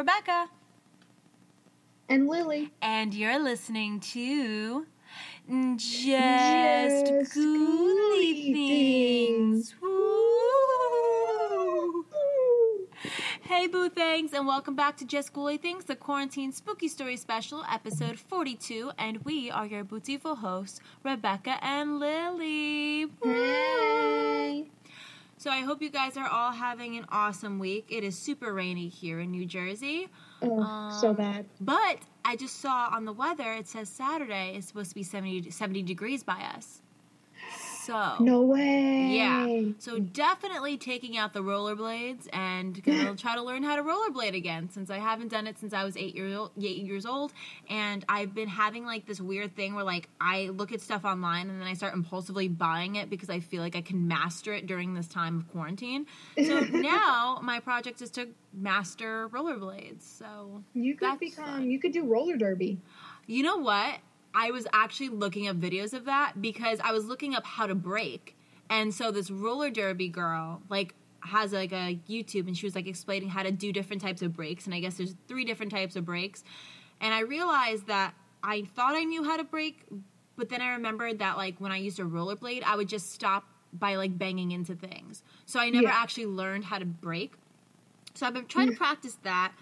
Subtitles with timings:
[0.00, 0.48] Rebecca.
[2.08, 2.72] And Lily.
[2.80, 4.86] And you're listening to
[5.76, 9.74] Just, Just Ghouly Things.
[9.74, 9.74] Things.
[9.82, 9.90] Woo!
[13.42, 17.62] Hey, Boo Thangs, and welcome back to Just Ghouly Things, the Quarantine Spooky Story Special,
[17.70, 18.92] episode 42.
[18.96, 23.04] And we are your beautiful hosts, Rebecca and Lily.
[23.04, 23.34] Woo!
[23.34, 24.70] Hey.
[25.40, 27.86] So I hope you guys are all having an awesome week.
[27.88, 30.08] It is super rainy here in New Jersey.
[30.42, 31.46] Oh, so Um, bad.
[31.58, 35.50] But I just saw on the weather, it says Saturday is supposed to be 70,
[35.50, 36.82] 70 degrees by us.
[37.86, 39.08] So, No way.
[39.12, 39.70] yeah.
[39.78, 44.68] So definitely taking out the rollerblades and gonna try to learn how to rollerblade again
[44.70, 47.32] since I haven't done it since I was eight years old, eight years old.
[47.68, 51.48] And I've been having like this weird thing where like I look at stuff online
[51.48, 54.66] and then I start impulsively buying it because I feel like I can master it
[54.66, 56.06] during this time of quarantine.
[56.44, 60.02] So now my project is to master rollerblades.
[60.02, 61.44] So You could become.
[61.44, 61.70] fun.
[61.70, 62.78] You could do roller derby.
[63.26, 63.98] you know what?
[64.34, 67.74] I was actually looking up videos of that because I was looking up how to
[67.74, 68.36] break.
[68.68, 72.86] And so this roller derby girl, like, has like a YouTube and she was like
[72.86, 74.64] explaining how to do different types of breaks.
[74.66, 76.44] And I guess there's three different types of breaks.
[77.00, 79.84] And I realized that I thought I knew how to break,
[80.36, 83.44] but then I remembered that like when I used a rollerblade, I would just stop
[83.72, 85.22] by like banging into things.
[85.44, 85.92] So I never Yeah.
[85.94, 87.34] actually learned how to break.
[88.14, 89.52] So I've been trying to practice that.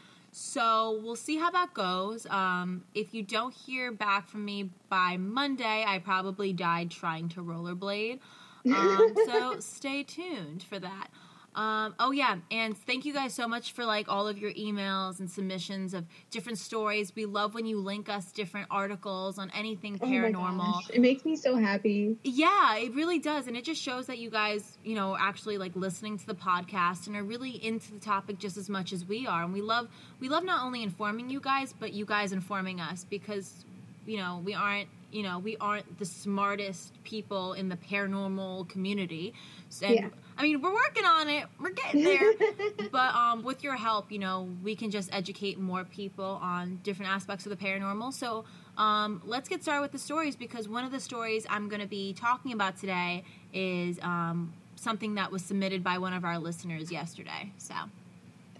[0.40, 2.24] So we'll see how that goes.
[2.26, 7.42] Um, if you don't hear back from me by Monday, I probably died trying to
[7.42, 8.20] rollerblade.
[8.64, 11.08] Um, so stay tuned for that.
[11.58, 15.18] Um, oh yeah, and thank you guys so much for like all of your emails
[15.18, 17.12] and submissions of different stories.
[17.16, 20.58] We love when you link us different articles on anything Oh paranormal.
[20.74, 20.90] gosh.
[20.90, 22.16] It makes me so happy.
[22.22, 23.48] Yeah, it really does.
[23.48, 27.08] And it just shows that you guys, you know, actually like listening to the podcast
[27.08, 29.42] and are really into the topic just as much as we are.
[29.42, 29.88] And we love
[30.20, 33.64] we love not only informing you guys, but you guys informing us because
[34.06, 39.34] you know, we aren't you know, we aren't the smartest people in the paranormal community.
[39.82, 40.08] And Yeah.
[40.38, 41.46] I mean, we're working on it.
[41.60, 42.32] We're getting there.
[42.92, 47.10] but um, with your help, you know, we can just educate more people on different
[47.10, 48.12] aspects of the paranormal.
[48.14, 48.44] So
[48.76, 51.88] um, let's get started with the stories because one of the stories I'm going to
[51.88, 56.92] be talking about today is um, something that was submitted by one of our listeners
[56.92, 57.52] yesterday.
[57.58, 57.74] So,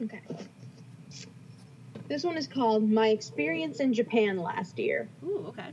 [0.03, 0.21] Okay.
[2.09, 5.09] This one is called My Experience in Japan Last Year.
[5.25, 5.69] ooh, okay.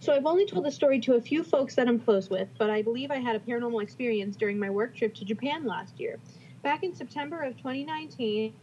[0.00, 2.70] So I've only told the story to a few folks that I'm close with, but
[2.70, 6.18] I believe I had a paranormal experience during my work trip to Japan last year.
[6.62, 8.54] Back in September of 2019,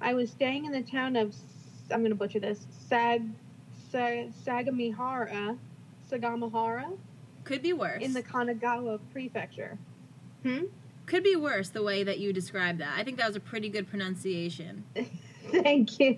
[0.00, 1.34] I was staying in the town of
[1.90, 3.22] I'm going to butcher this Sag,
[3.90, 5.58] Sag Sagamihara,
[6.10, 6.96] Sagamihara
[7.42, 8.02] Could be worse.
[8.02, 9.76] in the Kanagawa prefecture.
[10.44, 10.64] Hmm?
[11.06, 12.94] Could be worse the way that you described that.
[12.96, 14.84] I think that was a pretty good pronunciation.
[15.50, 16.16] Thank you.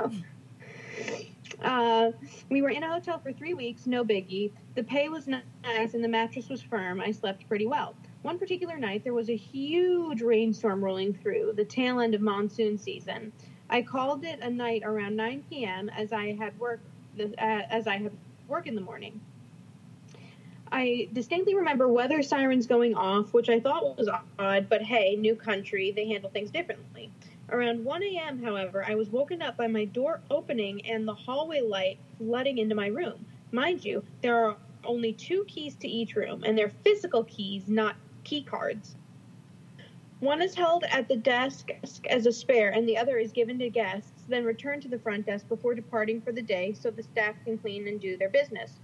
[1.62, 2.12] Uh,
[2.50, 4.52] we were in a hotel for three weeks, no biggie.
[4.74, 7.00] The pay was nice and the mattress was firm.
[7.00, 7.94] I slept pretty well.
[8.22, 12.76] One particular night, there was a huge rainstorm rolling through the tail end of monsoon
[12.76, 13.32] season.
[13.70, 15.88] I called it a night around 9 p.m.
[15.90, 16.80] as I had work
[17.18, 18.12] uh, as I had
[18.48, 19.20] work in the morning.
[20.70, 24.08] I distinctly remember weather sirens going off, which I thought was
[24.38, 27.10] odd, but hey, new country, they handle things differently.
[27.48, 31.60] Around 1 a.m., however, I was woken up by my door opening and the hallway
[31.60, 33.24] light flooding into my room.
[33.52, 37.96] Mind you, there are only two keys to each room, and they're physical keys, not
[38.24, 38.96] key cards.
[40.18, 41.70] One is held at the desk
[42.08, 45.26] as a spare, and the other is given to guests, then returned to the front
[45.26, 48.80] desk before departing for the day so the staff can clean and do their business.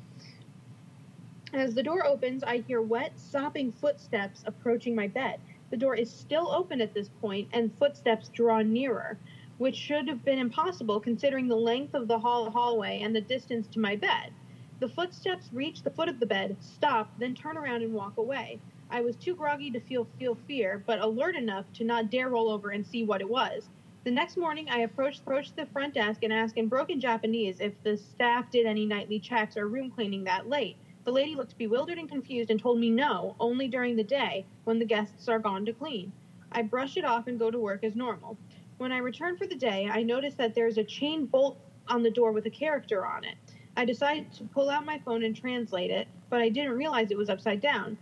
[1.52, 5.40] As the door opens, I hear wet, sopping footsteps approaching my bed.
[5.72, 9.18] The door is still open at this point, and footsteps draw nearer,
[9.56, 13.68] which should have been impossible considering the length of the hall- hallway and the distance
[13.68, 14.34] to my bed.
[14.80, 18.60] The footsteps reach the foot of the bed, stop, then turn around and walk away.
[18.90, 22.50] I was too groggy to feel feel fear, but alert enough to not dare roll
[22.50, 23.70] over and see what it was.
[24.04, 27.82] The next morning, I approached, approached the front desk and asked in broken Japanese if
[27.82, 30.76] the staff did any nightly checks or room cleaning that late.
[31.04, 34.78] The lady looked bewildered and confused and told me no, only during the day when
[34.78, 36.12] the guests are gone to clean.
[36.52, 38.36] I brush it off and go to work as normal.
[38.78, 41.58] When I return for the day, I notice that there's a chain bolt
[41.88, 43.34] on the door with a character on it.
[43.76, 47.18] I decided to pull out my phone and translate it, but I didn't realize it
[47.18, 47.98] was upside down.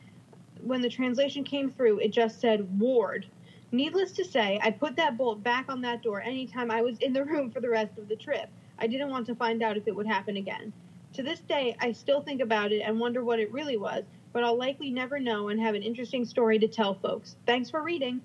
[0.62, 3.26] When the translation came through, it just said Ward.
[3.72, 7.14] Needless to say, I put that bolt back on that door anytime I was in
[7.14, 8.50] the room for the rest of the trip.
[8.78, 10.72] I didn't want to find out if it would happen again.
[11.14, 14.44] To this day, I still think about it and wonder what it really was, but
[14.44, 17.36] I'll likely never know and have an interesting story to tell folks.
[17.46, 18.20] Thanks for reading.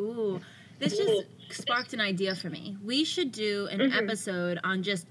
[0.00, 0.40] Ooh,
[0.78, 2.76] this just sparked an idea for me.
[2.84, 3.96] We should do an Mhm.
[3.96, 5.06] episode on just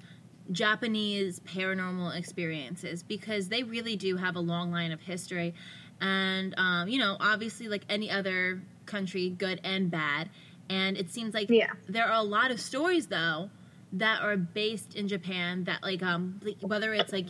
[0.52, 5.54] Japanese paranormal experiences because they really do have a long line of history.
[6.02, 10.30] And, um, you know, obviously, like any other country, good and bad.
[10.70, 11.72] And it seems like Yeah.
[11.88, 13.50] there are a lot of stories, though,
[13.94, 17.28] that are based in Japan that, like, um, like, whether it's like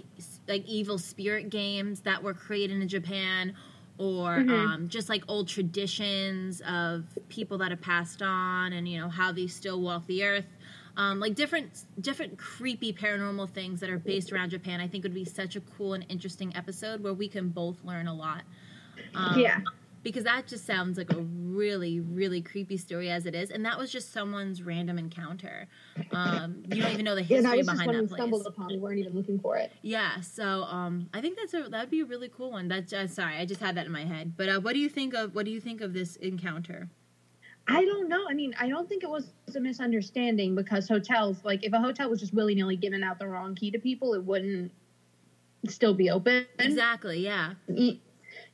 [0.48, 3.54] like evil spirit games that were created in Japan
[3.98, 4.50] or Mhm.
[4.50, 9.32] um, just like old traditions of people that have passed on and you know how
[9.32, 10.46] they still walk the earth
[10.98, 15.14] um, like different different creepy paranormal things that are based around japan i think would
[15.14, 18.44] be such a cool and interesting episode where we can both learn a lot
[19.16, 19.62] um, Yeah.
[20.04, 23.78] Because that just sounds like a really really creepy story as it is and that
[23.78, 25.68] was just someone's random encounter
[26.12, 28.18] um, you don't even know the Yeah, that history was just behind we that place
[28.20, 28.68] stumbled upon.
[28.68, 29.72] We weren't even looking for it.
[29.82, 32.68] yeah, so um, I think that's a that'd be a really cool one.
[32.68, 34.34] That's uh, sorry, I just had that in my head.
[34.36, 36.90] But uh, what do you think of what do you think of this encounter?
[37.68, 38.26] I don't know.
[38.30, 42.10] I mean, I don't think it was a misunderstanding because hotels, like, if a hotel
[42.10, 44.72] was just willy nilly giving out the wrong key to people, it wouldn't
[45.70, 46.46] still be open.
[46.60, 47.20] Exactly.
[47.20, 47.54] Yeah.
[47.70, 48.00] You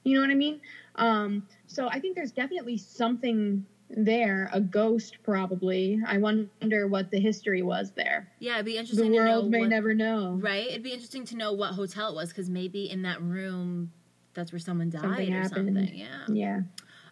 [0.04, 0.62] you know what I mean?
[0.96, 6.00] Um, so I think there's definitely something there, a ghost probably.
[6.06, 8.32] I wonder what the history was there.
[8.40, 9.26] Yeah, it'd be The interesting to know.
[9.26, 10.38] world may what, never know.
[10.40, 10.68] Right.
[10.68, 13.92] It'd be interesting to know what hotel it was because maybe in that room,
[14.34, 15.76] that's where someone died Something or happened.
[15.76, 15.96] something.
[15.98, 16.26] Yeah.
[16.28, 16.62] Yeah.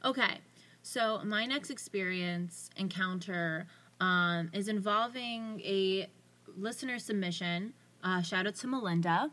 [0.06, 0.38] Okay.
[0.84, 3.66] So my next experience encounter
[4.00, 6.08] um, is involving a
[6.56, 7.74] listener submission.
[8.04, 9.32] Uh, shout out to Melinda.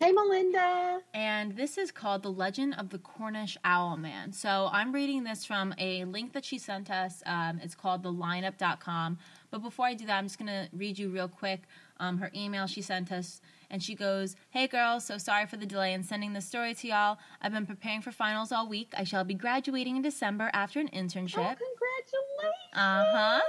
[0.00, 1.00] Hey, Melinda.
[1.12, 4.32] and this is called The Legend of the Cornish Owl Man.
[4.32, 7.20] So I'm reading this from a link that she sent us.
[7.26, 9.18] Um, it's called thelineup.com.
[9.50, 11.62] But before I do that, I'm just going to read you real quick
[11.98, 13.40] um, her email she sent us.
[13.70, 16.86] And she goes, Hey girls, so sorry for the delay in sending this story to
[16.88, 17.18] y'all.
[17.42, 18.92] I've been preparing for finals all week.
[18.96, 21.38] I shall be graduating in December after an internship.
[21.38, 21.58] Oh, internship.
[21.58, 22.72] congratulations.
[22.72, 23.40] Uh-huh.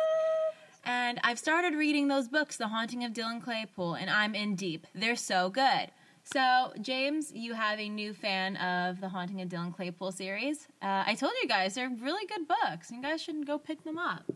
[0.83, 4.87] And I've started reading those books, The Haunting of Dylan Claypool, and I'm in deep.
[4.95, 5.91] They're so good.
[6.31, 10.67] So, James, you have a new fan of the Haunting of Dylan Claypool series.
[10.79, 12.91] Uh, I told you guys they're really good books.
[12.91, 14.31] You guys should go pick them up.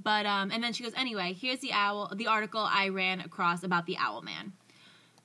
[0.00, 3.64] But um, and then she goes, anyway, here's the owl, the article I ran across
[3.64, 4.52] about the Owl Man.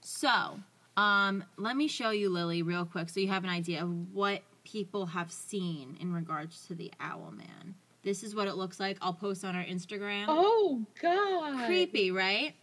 [0.02, 0.60] So,
[0.98, 4.42] um, let me show you Lily real quick, so you have an idea of what
[4.64, 7.76] people have seen in regards to the Owl Man.
[8.02, 8.98] This is what it looks like.
[9.02, 10.26] I'll post on our Instagram.
[10.28, 11.66] Oh, God.
[11.68, 12.54] Creepy, right?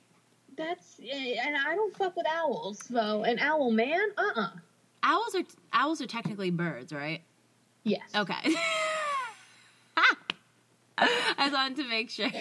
[0.56, 4.08] That's, and I don't fuck with owls, so an owl man?
[4.16, 4.48] Uh uh
[5.02, 7.22] Owls are owls are technically birds, right?
[7.84, 8.02] Yes.
[8.14, 8.34] Okay.
[10.98, 12.28] I wanted to make sure.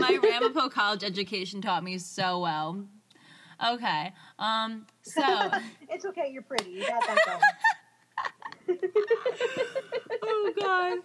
[0.00, 2.84] My Ramapo College education taught me so well.
[3.64, 4.12] Okay.
[4.38, 4.86] Um.
[5.02, 5.22] So.
[5.88, 6.70] it's okay, you're pretty.
[6.70, 7.18] You got that
[8.66, 8.78] going.
[10.22, 10.98] oh God.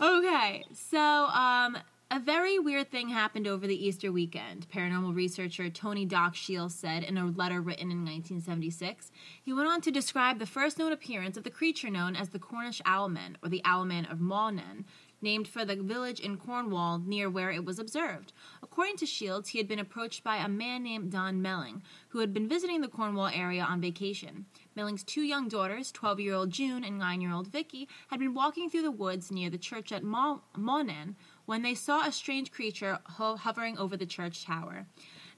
[0.00, 0.64] Okay.
[0.72, 1.78] So, um,
[2.12, 4.66] a very weird thing happened over the Easter weekend.
[4.68, 9.10] Paranormal researcher Tony Doc Shields said in a letter written in 1976.
[9.42, 12.38] He went on to describe the first known appearance of the creature known as the
[12.38, 14.84] Cornish Owlman, or the Owlman of Mawnan,
[15.22, 18.34] named for the village in Cornwall near where it was observed.
[18.62, 22.34] According to Shields, he had been approached by a man named Don Melling, who had
[22.34, 24.44] been visiting the Cornwall area on vacation.
[24.74, 28.34] Melling's two young daughters, 12 year old June and 9 year old Vicky, had been
[28.34, 31.14] walking through the woods near the church at Ma- Mawnan
[31.46, 34.86] when they saw a strange creature ho- hovering over the church tower.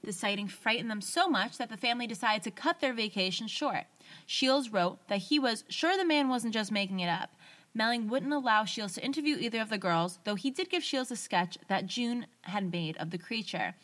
[0.03, 3.85] The sighting frightened them so much that the family decided to cut their vacation short.
[4.25, 7.31] Shields wrote that he was sure the man wasn't just making it up.
[7.73, 11.11] Melling wouldn't allow Shields to interview either of the girls, though he did give Shields
[11.11, 13.75] a sketch that June had made of the creature.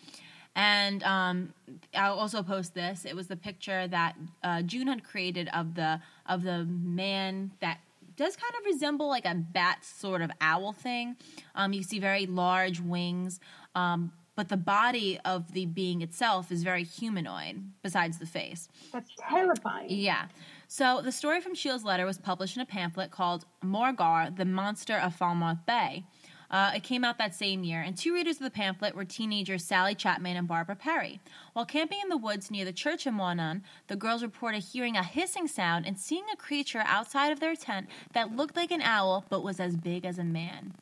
[0.55, 1.53] And um,
[1.95, 3.05] I'll also post this.
[3.05, 7.79] It was the picture that uh, June had created of the of the man that
[8.21, 11.15] does kind of resemble like a bat sort of owl thing.
[11.55, 13.39] Um, you see very large wings,
[13.75, 18.69] um, but the body of the being itself is very humanoid, besides the face.
[18.93, 19.87] That's terrifying.
[19.89, 20.27] Yeah.
[20.67, 24.97] So the story from Shields' letter was published in a pamphlet called Morgawr, the Monster
[24.97, 26.05] of Falmouth Bay.
[26.51, 29.63] Uh, it came out that same year, and two readers of the pamphlet were teenagers
[29.63, 31.22] Sally Chapman and Barbara Perry.
[31.53, 35.03] While camping in the woods near the church in Mawnan, the girls reported hearing a
[35.03, 39.24] hissing sound and seeing a creature outside of their tent that looked like an owl
[39.29, 40.74] but was as big as a man.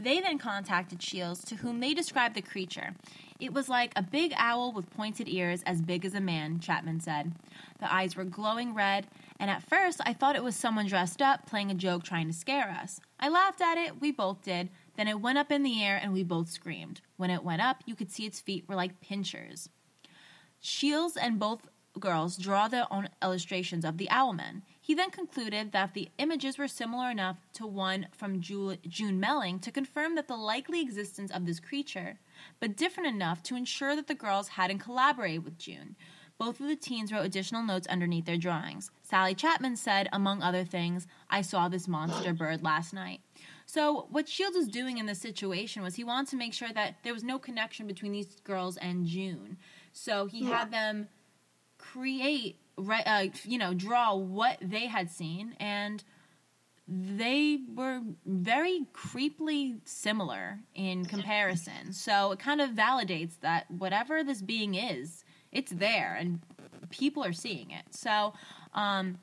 [0.00, 2.94] They then contacted Shields, to whom they described the creature.
[3.38, 7.00] It was like a big owl with pointed ears as big as a man, Chapman
[7.00, 7.32] said.
[7.80, 9.06] The eyes were glowing red,
[9.38, 12.32] and at first I thought it was someone dressed up playing a joke trying to
[12.32, 13.00] scare us.
[13.20, 14.70] I laughed at it, we both did.
[14.98, 17.02] Then it went up in the air and we both screamed.
[17.16, 19.68] When it went up, you could see its feet were like pincers.
[20.58, 21.68] Shields and both
[22.00, 24.62] girls draw their own illustrations of the owlman.
[24.80, 29.70] He then concluded that the images were similar enough to one from June Melling to
[29.70, 32.18] confirm that the likely existence of this creature,
[32.58, 35.94] but different enough to ensure that the girls hadn't collaborated with June.
[36.38, 38.90] Both of the teens wrote additional notes underneath their drawings.
[39.02, 43.20] Sally Chapman said, among other things, I saw this monster bird last night.
[43.68, 46.96] So, what Shields was doing in this situation was he wanted to make sure that
[47.02, 49.58] there was no connection between these girls and June.
[49.92, 50.60] So, he Yeah.
[50.60, 51.08] had them
[51.76, 56.02] create, right, uh, you know, draw what they had seen, and
[56.86, 61.92] they were very creepily similar in comparison.
[61.92, 66.40] So, it kind of validates that whatever this being is, it's there, and
[66.88, 67.84] people are seeing it.
[67.94, 68.32] So,
[68.72, 69.18] um,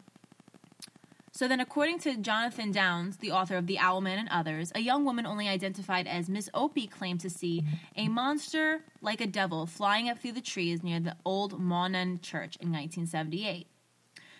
[1.35, 5.03] so then, according to Jonathan Downes, the author of The Owlman and others, a young
[5.03, 7.65] woman only identified as Miss Opie claimed to see
[7.97, 12.55] a monster like a devil flying up through the trees near the old Mawnan Church
[12.61, 13.67] in 1978.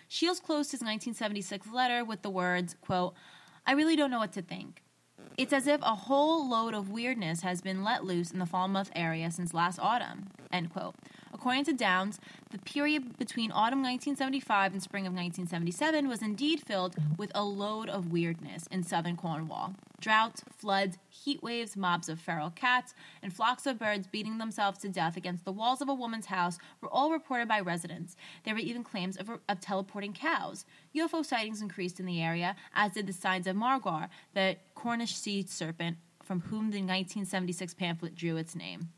[0.08, 3.12] Shields closed his 1976 letter with the words, quote,
[3.66, 4.82] I really don't know what to think.
[5.36, 8.90] It's as if a whole load of weirdness has been let loose in the Falmouth
[8.96, 10.28] area since last autumn.
[10.50, 10.94] End quote.
[11.38, 12.18] According to Downes,
[12.50, 17.90] the period between autumn 1975 and spring of 1977 was indeed filled with a load
[17.90, 19.74] of weirdness in southern Cornwall.
[20.00, 24.88] Droughts, floods, heat waves, mobs of feral cats, and flocks of birds beating themselves to
[24.88, 28.16] death against the walls of a woman's house were all reported by residents.
[28.44, 30.64] There were even claims of, of teleporting cows.
[30.94, 35.44] UFO sightings increased in the area, as did the signs of Morgawr, the Cornish sea
[35.46, 38.88] serpent from whom the 1976 pamphlet drew its name.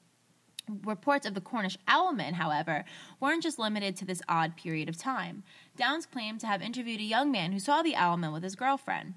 [0.85, 2.85] Reports of the Cornish owlman, however,
[3.21, 5.43] weren't just limited to this odd period of time.
[5.77, 9.15] Downes claimed to have interviewed a young man who saw the owlman with his girlfriend.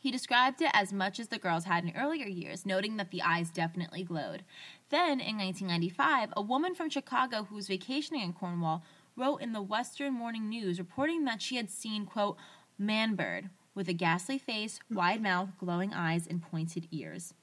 [0.00, 3.22] He described it as much as the girls had in earlier years, noting that the
[3.22, 4.44] eyes definitely glowed.
[4.90, 8.84] Then, in 1995, a woman from Chicago who was vacationing in Cornwall
[9.16, 12.36] wrote in the Western Morning News reporting that she had seen, quote,
[12.78, 17.34] man bird with a ghastly face, wide mouth, glowing eyes, and pointed ears.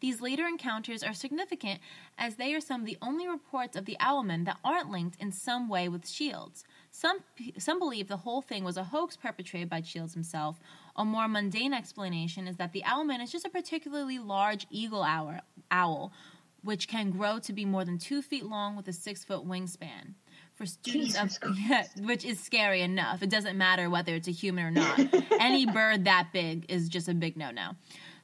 [0.00, 1.80] These later encounters are significant
[2.16, 5.32] as they are some of the only reports of the owlman that aren't linked in
[5.32, 6.64] some way with Shields.
[6.90, 7.18] Some,
[7.58, 10.60] some believe the whole thing was a hoax perpetrated by Shields himself.
[10.96, 15.40] A more mundane explanation is that the owlman is just a particularly large eagle owl,
[15.70, 16.12] owl
[16.62, 20.14] which can grow to be more than two feet long with a six foot wingspan.
[20.54, 23.22] For students Jesus of yeah, which is scary enough.
[23.22, 24.98] It doesn't matter whether it's a human or not.
[25.40, 27.72] Any bird that big is just a big no no.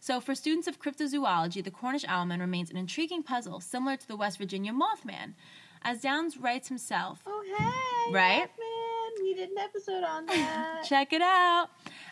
[0.05, 4.17] So, for students of cryptozoology, the Cornish owlman remains an intriguing puzzle, similar to the
[4.17, 5.33] West Virginia mothman.
[5.81, 8.13] As Downes writes himself, Oh, hey.
[8.13, 8.41] Right?
[8.41, 10.85] Man, we did an episode on that.
[10.87, 11.69] check it out.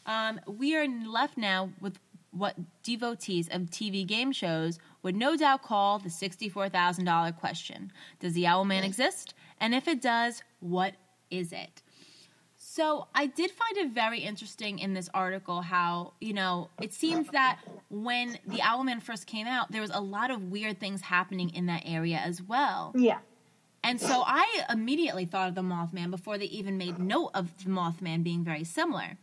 [0.06, 1.98] Um, we are left now with
[2.30, 8.44] what devotees of TV game shows would no doubt call the $64,000 question Does the
[8.44, 9.34] Owlman exist?
[9.60, 10.94] And if it does, what
[11.30, 11.82] is it?
[12.74, 17.28] So I did find it very interesting in this article how, you know, it seems
[17.32, 17.58] that
[17.90, 21.66] when the Owlman first came out, there was a lot of weird things happening in
[21.66, 22.94] that area as well.
[22.96, 23.18] yeah.
[23.84, 27.68] And so I immediately thought of the Mothman before they even made note of the
[27.68, 29.18] Mothman being very similar.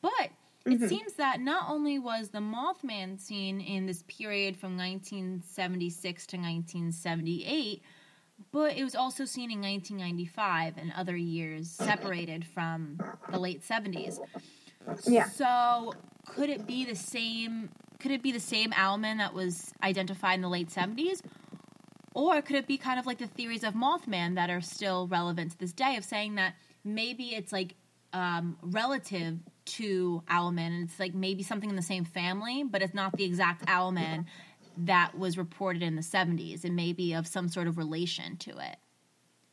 [0.00, 0.30] But
[0.64, 0.88] it Mhm.
[0.88, 7.80] seems that not only was the Mothman seen in this period from 1976 to 1978,
[8.52, 12.98] but it was also seen in 1995 and other years separated from
[13.30, 14.18] the late 70s.
[15.06, 15.28] Yeah.
[15.28, 15.92] So
[16.26, 17.70] could it be the same?
[18.00, 21.20] Could it be the same Owlman that was identified in the late 70s?
[22.14, 25.52] Or could it be kind of like the theories of Mothman that are still relevant
[25.52, 26.54] to this day of saying that
[26.84, 27.74] maybe it's like
[28.12, 32.94] um, relative to Owlman and it's like maybe something in the same family, but it's
[32.94, 34.24] not the exact Owlman
[34.84, 36.64] that was reported in the 70s.
[36.64, 38.76] and maybe of some sort of relation to it.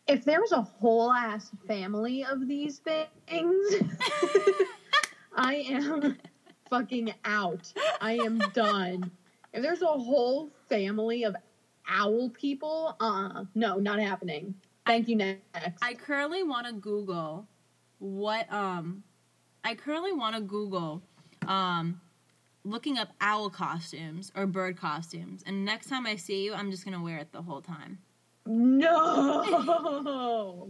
[0.07, 3.07] If there was a whole ass family of these things,
[5.35, 6.17] I am
[6.69, 7.73] fucking out.
[8.01, 9.09] I am done.
[9.51, 11.35] If there's a whole family of
[11.87, 14.53] owl people, uh, no, not happening.
[14.85, 15.15] Thank you.
[15.15, 15.41] Next.
[15.81, 17.47] I currently want to Google
[17.99, 19.03] what um
[19.63, 21.01] I currently want to Google
[21.47, 21.99] um
[22.65, 26.83] looking up owl costumes or bird costumes and next time I see you I'm just
[26.83, 27.99] going to wear it the whole time.
[28.45, 29.43] No.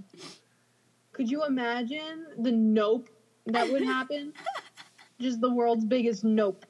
[1.12, 3.10] Could you imagine the nope
[3.46, 4.34] that would happen?
[5.20, 6.66] Just the world's biggest nope.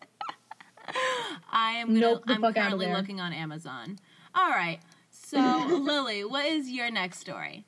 [1.52, 3.98] I am gonna, Nope the I'm currently looking on Amazon.
[4.36, 4.80] All right.
[5.10, 5.40] So,
[5.82, 7.66] Lily, what is your next story?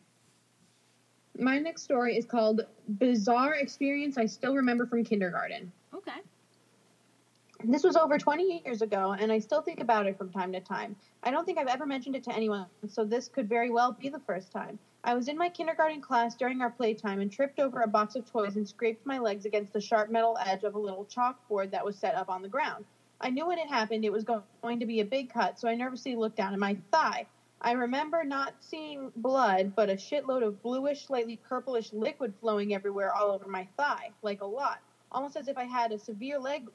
[1.40, 2.62] My next story is called
[3.00, 5.72] Bizarre Experience I Still Remember from Kindergarten.
[5.96, 6.20] Okay.
[7.64, 10.60] This was over 20 years ago, and I still think about it from time to
[10.60, 10.96] time.
[11.24, 14.10] I don't think I've ever mentioned it to anyone, so this could very well be
[14.10, 14.78] the first time.
[15.04, 18.30] I was in my kindergarten class during our playtime and tripped over a box of
[18.30, 21.84] toys and scraped my legs against the sharp metal edge of a little chalkboard that
[21.84, 22.86] was set up on the ground.
[23.20, 25.74] I knew when it happened it was going to be a big cut, so I
[25.74, 27.26] nervously looked down at my thigh.
[27.60, 33.16] I remember not seeing blood, but a shitload of bluish, slightly purplish liquid flowing everywhere
[33.16, 34.78] all over my thigh, like a lot,
[35.12, 36.68] almost as if I had a severe leg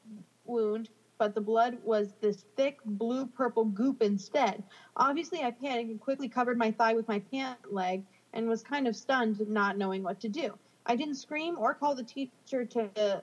[0.53, 4.63] wound, but the blood was this thick blue purple goop instead.
[4.97, 8.87] Obviously, I panicked and quickly covered my thigh with my pant leg and was kind
[8.87, 10.53] of stunned, not knowing what to do.
[10.87, 13.23] I didn't scream or call the teacher to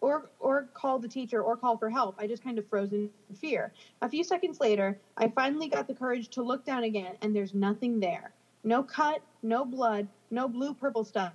[0.00, 2.14] or or call the teacher or call for help.
[2.18, 3.72] I just kind of froze in fear.
[4.02, 7.54] A few seconds later, I finally got the courage to look down again, and there's
[7.54, 8.32] nothing there.
[8.62, 11.32] No cut, no blood, no blue purple stuff,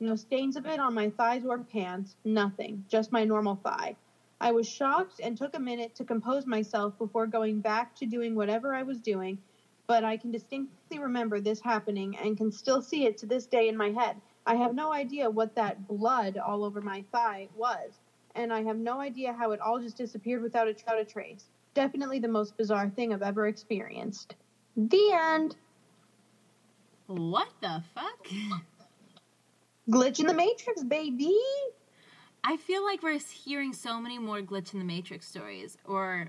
[0.00, 3.96] no stains of it on my thighs or pants, nothing, just my normal thigh.
[4.40, 8.34] I was shocked and took a minute to compose myself before going back to doing
[8.34, 9.38] whatever I was doing,
[9.86, 13.68] but I can distinctly remember this happening and can still see it to this day
[13.68, 14.20] in my head.
[14.46, 17.98] I have no idea what that blood all over my thigh was
[18.36, 21.48] and I have no idea how it all just disappeared without a, without a trace.
[21.74, 24.36] Definitely the most bizarre thing I've ever experienced.
[24.76, 25.56] The end.
[27.06, 28.28] What the fuck?
[29.90, 31.34] Glitch in the Matrix, baby.
[32.48, 36.28] I feel like we're hearing so many more glitch in the Matrix stories, or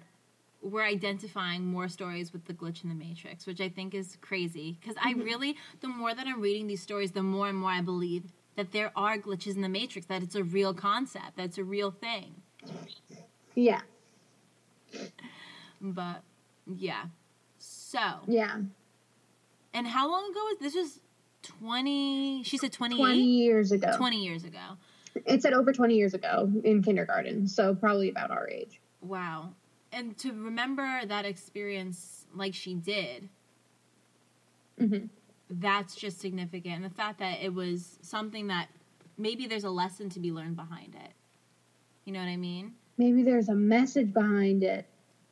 [0.64, 4.80] we're identifying more stories with the glitch in the Matrix, which I think is crazy.
[4.82, 5.22] Because mm-hmm.
[5.22, 8.24] I really, the more that I'm reading these stories, the more and more I believe
[8.56, 11.64] that there are glitches in the matrix, that it's a real concept, that it's a
[11.64, 12.42] real thing.
[13.54, 13.82] Yeah.
[15.80, 16.24] But
[16.66, 17.04] yeah.
[17.60, 18.00] So.
[18.26, 18.58] Yeah.
[19.72, 21.00] And how long ago was this was
[21.44, 24.76] 20 she said 28 20 years ago 20 years ago
[25.26, 29.50] it said over 20 years ago in kindergarten so probably about our age wow
[29.92, 33.30] and to remember that experience like she did
[34.80, 35.06] mm-hmm
[35.50, 36.76] that's just significant.
[36.76, 38.68] And the fact that it was something that
[39.18, 41.12] maybe there's a lesson to be learned behind it.
[42.06, 42.74] You know what I mean?
[42.98, 44.88] Maybe there's a message behind it.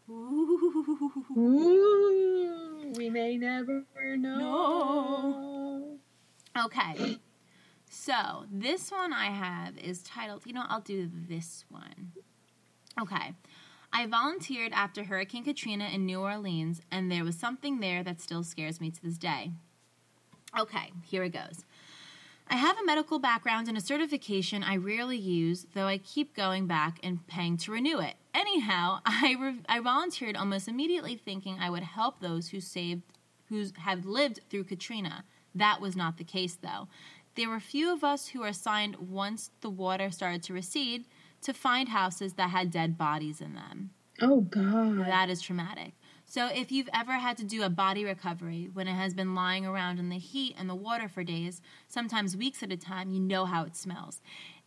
[0.09, 1.21] Ooh.
[1.37, 3.83] Ooh, we may never
[4.17, 4.37] know.
[4.37, 5.97] No.
[6.65, 7.17] Okay.
[7.97, 12.11] So, this one I have is titled, you know, I'll do this one.
[13.01, 13.33] Okay.
[13.91, 18.43] I volunteered after Hurricane Katrina in New Orleans, and there was something there that still
[18.43, 19.53] scares me to this day.
[20.59, 21.63] Okay, here it goes.
[22.49, 26.67] I have a medical background and a certification I rarely use, though I keep going
[26.67, 28.15] back and paying to renew it.
[28.33, 33.03] Anyhow, I, re- I volunteered almost immediately thinking I would help those who saved
[33.47, 35.23] who have lived through Katrina.
[35.55, 36.89] That was not the case though.
[37.35, 41.05] There were few of us who were assigned once the water started to recede
[41.41, 43.91] to find houses that had dead bodies in them.
[44.21, 45.05] Oh god.
[45.05, 45.93] That is traumatic.
[46.27, 49.65] So, if you've ever had to do a body recovery when it has been lying
[49.65, 53.19] around in the heat and the water for days, sometimes weeks at a time, you
[53.19, 54.21] know how it smells.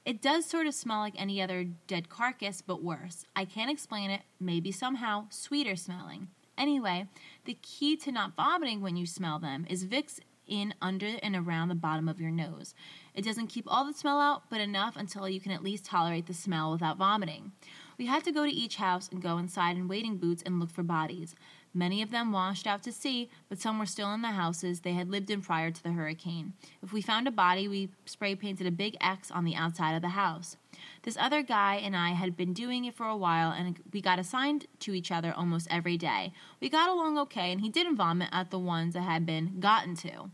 [0.05, 3.25] It does sort of smell like any other dead carcass, but worse.
[3.35, 6.29] I can't explain it, maybe somehow sweeter smelling.
[6.57, 7.07] Anyway,
[7.45, 11.69] the key to not vomiting when you smell them is Vicks in under and around
[11.69, 12.75] the bottom of your nose.
[13.15, 16.27] It doesn't keep all the smell out, but enough until you can at least tolerate
[16.27, 17.53] the smell without vomiting.
[17.99, 20.71] We had to go to each house and go inside in wading boots and look
[20.71, 21.35] for bodies.
[21.75, 24.93] Many of them washed out to sea, but some were still in the houses they
[24.93, 26.55] had lived in prior to the hurricane.
[26.83, 30.03] If we found a body, we spray painted a big X on the outside of
[30.03, 30.57] the house.
[31.03, 34.19] This other guy and I had been doing it for a while, and we got
[34.19, 36.33] assigned to each other almost every day.
[36.61, 39.95] We got along okay, and he didn't vomit at the ones that had been gotten
[39.97, 40.31] to.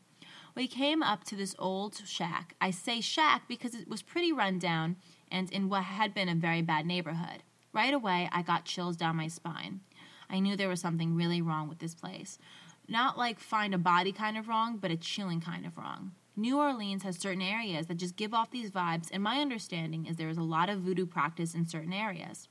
[0.56, 2.54] We came up to this old shack.
[2.60, 4.96] I say shack because it was pretty run down
[5.30, 7.42] and in what had been a very bad neighborhood.
[7.72, 9.80] Right away, I got chills down my spine.
[10.30, 12.38] I knew there was something really wrong with this place.
[12.88, 16.12] Not like find a body kind of wrong, but a chilling kind of wrong.
[16.36, 20.16] New Orleans has certain areas that just give off these vibes, and my understanding is
[20.16, 22.48] there is a lot of voodoo practice in certain areas.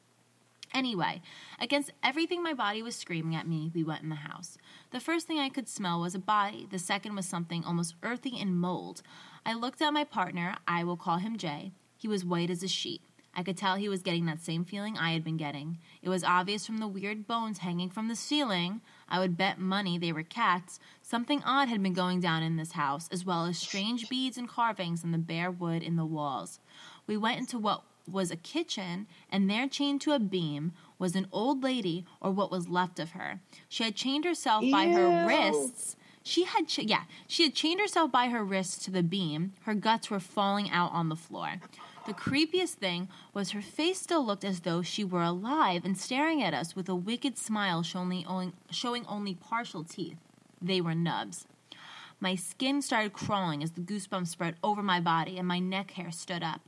[0.74, 1.22] Anyway,
[1.60, 4.58] against everything my body was screaming at me, we went in the house.
[4.92, 8.40] The first thing I could smell was a body, the second was something almost earthy
[8.40, 9.04] and mold.
[9.46, 11.74] I looked at my partner, I will call him Jay.
[11.96, 13.02] He was white as a sheet.
[13.36, 15.80] I could tell he was getting that same feeling I had been getting.
[16.04, 18.82] It was obvious from the weird bones hanging from the ceiling.
[19.10, 20.80] I would bet money they were cats.
[21.02, 24.48] Something odd had been going down in this house, as well as strange beads and
[24.48, 26.60] carvings in the bare wood in the walls.
[27.08, 31.28] We went into what was a kitchen, and there, chained to a beam, was an
[31.32, 33.40] old lady, or what was left of her.
[33.70, 34.72] She had chained herself Ew.
[34.72, 38.92] by her wrists She had, ch- yeah, she had chained herself by her wrists to
[38.92, 39.54] the beam.
[39.64, 41.56] Her guts were falling out on the floor.
[42.06, 46.44] The creepiest thing was her face still looked as though she were alive and staring
[46.44, 50.18] at us with a wicked smile showing only, showing only partial teeth.
[50.62, 51.48] They were nubs.
[52.20, 56.12] My skin started crawling as the goosebumps spread over my body and my neck hair
[56.12, 56.62] stood up.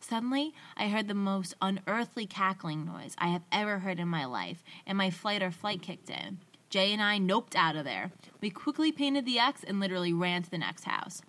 [0.00, 4.64] Suddenly, I heard the most unearthly cackling noise I have ever heard in my life,
[4.86, 6.38] and my flight or flight kicked in.
[6.70, 8.10] Jay and I noped out of there.
[8.40, 11.20] We quickly painted the X and literally ran to the next house.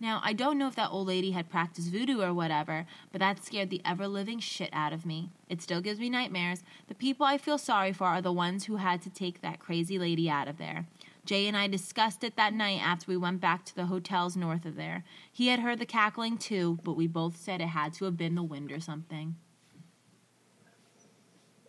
[0.00, 3.44] Now, I don't know if that old lady had practiced voodoo or whatever, but that
[3.44, 5.30] scared the ever living shit out of me.
[5.48, 6.62] It still gives me nightmares.
[6.88, 9.98] The people I feel sorry for are the ones who had to take that crazy
[9.98, 10.86] lady out of there.
[11.24, 14.64] Jay and I discussed it that night after we went back to the hotels north
[14.66, 15.04] of there.
[15.32, 18.34] He had heard the cackling too, but we both said it had to have been
[18.34, 19.36] the wind or something.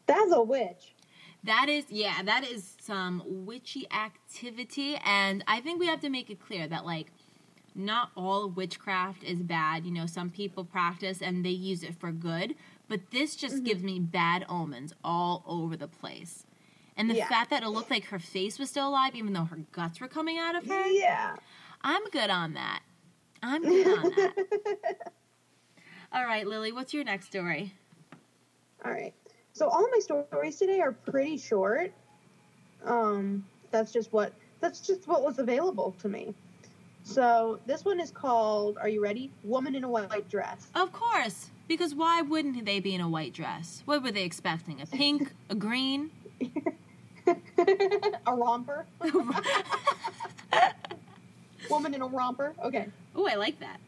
[0.07, 0.95] That's a witch.
[1.43, 6.29] That is, yeah, that is some witchy activity, and I think we have to make
[6.29, 7.11] it clear that, like,
[7.75, 9.85] not all witchcraft is bad.
[9.85, 12.55] You know, some people practice and they use it for good,
[12.87, 13.65] but this just Mm-hmm.
[13.65, 16.44] gives me bad omens all over the place.
[16.97, 17.27] And the Yeah.
[17.27, 20.07] fact that it looked like her face was still alive, even though her guts were
[20.07, 21.35] coming out of her, Yeah.
[21.81, 22.81] I'm good on that.
[23.43, 25.13] I'm good on that.
[26.11, 27.73] All right, Lily, what's your next story?
[28.83, 29.13] All right.
[29.53, 31.91] So all my stories today are pretty short.
[32.83, 36.33] Um, that's just what that's just what was available to me.
[37.03, 38.77] So this one is called.
[38.79, 39.31] Are you ready?
[39.43, 40.67] Woman in a white dress.
[40.75, 43.81] Of course, because why wouldn't they be in a white dress?
[43.85, 44.81] What were they expecting?
[44.81, 46.11] A pink, a green?
[48.27, 48.85] a romper.
[51.69, 52.53] Woman in a romper.
[52.63, 52.87] Okay.
[53.15, 53.79] Oh, I like that.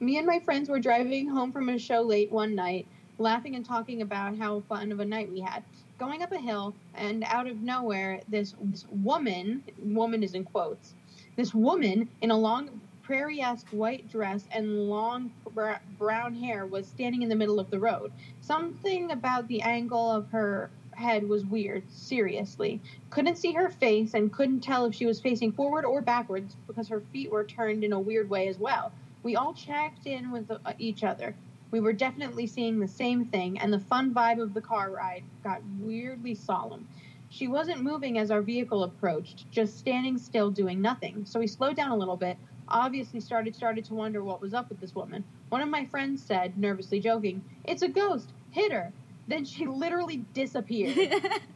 [0.00, 2.86] Me and my friends were driving home from a show late one night,
[3.18, 5.64] laughing and talking about how fun of a night we had.
[5.98, 10.94] Going up a hill, and out of nowhere, this, this woman, woman is in quotes,
[11.36, 16.86] this woman in a long prairie esque white dress and long br- brown hair was
[16.86, 18.12] standing in the middle of the road.
[18.40, 22.80] Something about the angle of her head was weird, seriously.
[23.10, 26.88] Couldn't see her face and couldn't tell if she was facing forward or backwards because
[26.88, 28.92] her feet were turned in a weird way as well.
[29.22, 31.34] We all checked in with uh, each other.
[31.70, 35.24] We were definitely seeing the same thing, and the fun vibe of the car ride
[35.42, 36.86] got weirdly solemn.
[37.30, 41.24] She wasn't moving as our vehicle approached, just standing still doing nothing.
[41.24, 42.36] So we slowed down a little bit,
[42.68, 45.24] obviously started started to wonder what was up with this woman.
[45.48, 48.30] One of my friends said, nervously joking, "It's a ghost.
[48.52, 48.92] Hit her."
[49.26, 51.24] Then she literally disappeared.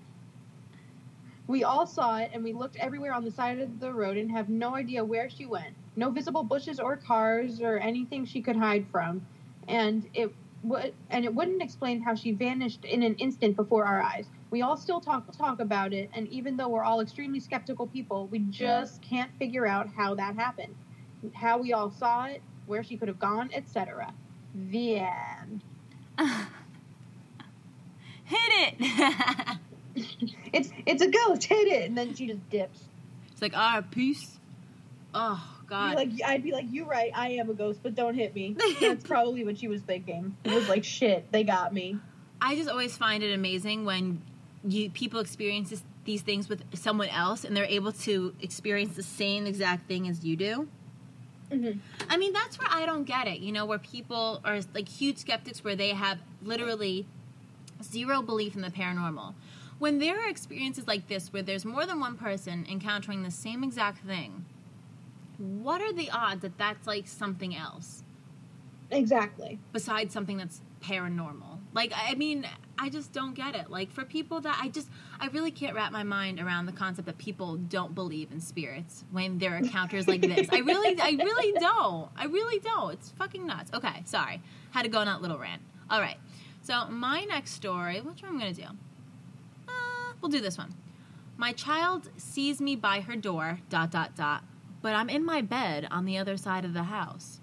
[1.49, 4.31] We all saw it and we looked everywhere on the side of the road and
[4.31, 5.75] have no idea where she went.
[5.97, 9.27] No visible bushes or cars or anything she could hide from.
[9.67, 10.31] And it
[10.63, 14.27] would and it wouldn't explain how she vanished in an instant before our eyes.
[14.51, 18.27] We all still talk talk about it and even though we're all extremely skeptical people,
[18.27, 20.75] we just can't figure out how that happened.
[21.33, 24.13] How we all saw it, where she could have gone, etc.
[24.55, 25.63] The end.
[28.29, 29.57] Hit it!
[30.53, 32.81] It's it's a ghost, hit it, and then she just dips.
[33.33, 34.39] it's like, ah, peace.
[35.13, 35.97] Oh, God.
[35.97, 37.11] like I'd be like, "You're right.
[37.15, 40.37] I am a ghost, but don't hit me." That's probably what she was thinking.
[40.45, 41.99] It was like, "Shit, they got me."
[42.41, 44.23] I just always find it amazing when
[44.65, 49.03] you people experience this, these things with someone else and they're able to experience the
[49.03, 50.69] same exact thing as you do.
[51.51, 51.79] Mhm.
[52.09, 53.41] I mean, that's where I don't get it.
[53.41, 57.07] You know, where people are like huge skeptics, where they have literally
[57.83, 59.35] zero belief in the paranormal.
[59.79, 63.63] When there are experiences like this, where there's more than one person encountering the same
[63.63, 64.45] exact thing,
[65.39, 68.03] what are the odds that that's like something else
[68.91, 69.59] Exactly.
[69.73, 71.59] besides something that's paranormal?
[71.75, 72.45] Like, I mean,
[72.77, 73.71] I just don't get it.
[73.71, 74.89] Like, for people that I just,
[75.21, 79.05] I really can't wrap my mind around the concept that people don't believe in spirits
[79.13, 80.49] when there are encounters like this.
[80.51, 82.09] I really, I really don't.
[82.17, 82.95] I really don't.
[82.95, 83.71] It's fucking nuts.
[83.75, 84.41] Okay, sorry.
[84.71, 85.63] Had to go on that little rant.
[85.91, 86.17] All right.
[86.69, 88.69] So, my next story, which one I'm going to do?
[89.67, 90.75] Uh, we'll do this one.
[91.39, 94.45] My child sees me by her door, dot, dot, dot,
[94.83, 97.41] but I'm in my bed on the other side of the house.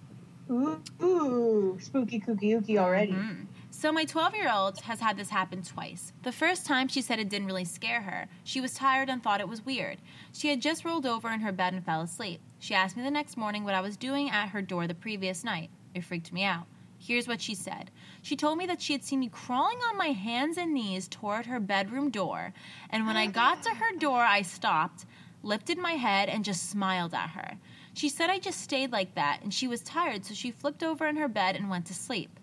[0.52, 3.14] Ooh, ooh spooky kooky ooky already.
[3.14, 3.48] Mhm.
[3.72, 6.14] So my 12 year old has had this happen twice.
[6.22, 8.28] The first time she said it didn't really scare her.
[8.44, 9.98] She was tired and thought it was weird.
[10.34, 12.42] She had just rolled over in her bed and fell asleep.
[12.60, 15.44] She asked me the next morning what I was doing at her door the previous
[15.44, 15.72] night.
[15.96, 16.68] It freaked me out.
[17.00, 17.90] Here's what she said.
[18.26, 21.46] She told me that she had seen me crawling on my hands and knees toward
[21.46, 22.54] her bedroom door,
[22.90, 25.06] and when I got to her door, I stopped,
[25.44, 27.60] lifted my head, and just smiled at her.
[27.94, 31.06] She said I just stayed like that, and she was tired, so she flipped over
[31.06, 32.40] in her bed and went to sleep.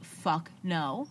[0.00, 1.06] Fuck no.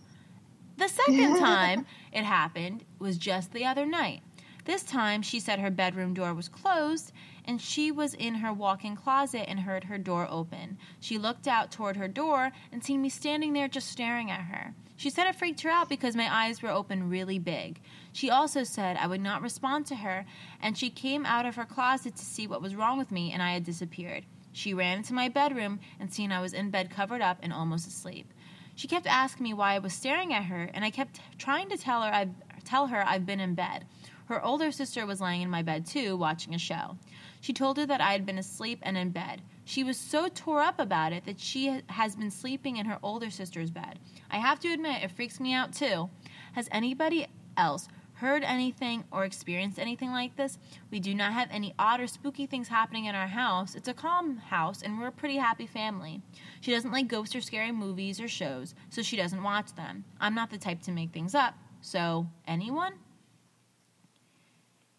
[0.76, 4.22] The second time it happened was just the other night.
[4.64, 7.12] This time, she said her bedroom door was closed
[7.44, 10.78] and she was in her walk in closet and heard her door open.
[11.00, 14.74] She looked out toward her door and seen me standing there just staring at her.
[14.96, 17.80] She said it freaked her out because my eyes were open really big.
[18.12, 20.24] She also said I would not respond to her,
[20.62, 23.42] and she came out of her closet to see what was wrong with me, and
[23.42, 24.24] I had disappeared.
[24.52, 27.88] She ran into my bedroom and seen I was in bed covered up and almost
[27.88, 28.32] asleep.
[28.76, 31.76] She kept asking me why I was staring at her, and I kept trying to
[31.76, 32.28] tell her I
[32.64, 33.84] tell her I've been in bed.
[34.26, 36.96] Her older sister was laying in my bed too, watching a show.
[37.44, 39.42] She told her that I had been asleep and in bed.
[39.66, 43.28] She was so tore up about it that she has been sleeping in her older
[43.28, 43.98] sister's bed.
[44.30, 46.08] I have to admit, it freaks me out too.
[46.54, 47.26] Has anybody
[47.58, 50.58] else heard anything or experienced anything like this?
[50.90, 53.74] We do not have any odd or spooky things happening in our house.
[53.74, 56.22] It's a calm house, and we're a pretty happy family.
[56.62, 60.06] She doesn't like ghosts or scary movies or shows, so she doesn't watch them.
[60.18, 61.52] I'm not the type to make things up.
[61.82, 62.94] So, anyone?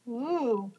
[0.08, 0.72] Ooh.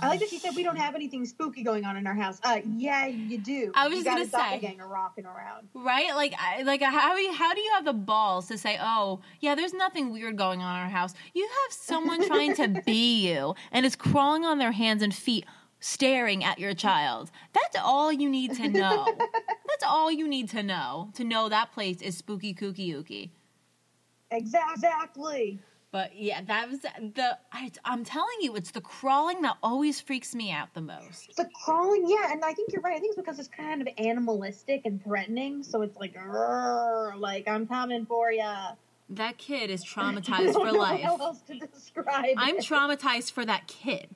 [0.00, 2.40] I like that she said we don't have anything spooky going on in our house.
[2.42, 3.70] Uh, yeah, you do.
[3.74, 4.38] I was you got gonna a say.
[4.38, 5.68] doppelganger rocking around.
[5.74, 6.14] Right?
[6.14, 6.90] Like, I, like how
[7.32, 10.76] how do you have the balls to say, "Oh, yeah, there's nothing weird going on
[10.76, 11.12] in our house"?
[11.34, 15.44] You have someone trying to be you and is crawling on their hands and feet,
[15.80, 17.30] staring at your child.
[17.52, 19.06] That's all you need to know.
[19.68, 23.30] That's all you need to know to know that place is spooky, kooky, ooky.
[24.30, 25.60] Exactly.
[25.94, 27.38] But yeah, that was the.
[27.52, 31.36] I, I'm telling you, it's the crawling that always freaks me out the most.
[31.36, 32.96] The crawling, yeah, and I think you're right.
[32.96, 35.62] I think it's because it's kind of animalistic and threatening.
[35.62, 36.16] So it's like,
[37.16, 38.72] like I'm coming for ya.
[39.08, 41.00] That kid is traumatized for life.
[41.02, 42.34] How else to describe?
[42.38, 42.64] I'm it.
[42.64, 44.08] traumatized for that kid.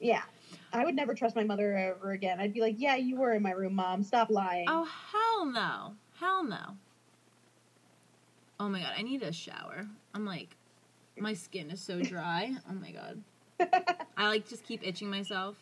[0.00, 0.22] Yeah,
[0.72, 2.40] I would never trust my mother ever again.
[2.40, 4.02] I'd be like, yeah, you were in my room, mom.
[4.02, 4.66] Stop lying.
[4.68, 6.76] Oh hell no, hell no.
[8.58, 9.86] Oh my god, I need a shower.
[10.14, 10.56] I'm like,
[11.18, 12.54] my skin is so dry.
[12.70, 13.22] Oh my god,
[14.16, 15.56] I like just keep itching myself.